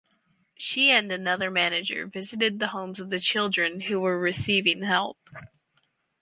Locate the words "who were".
3.81-4.17